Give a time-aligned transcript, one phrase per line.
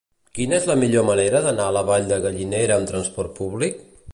[0.37, 3.79] Quina és la millor manera d'anar a la Vall de Gallinera amb transport públic?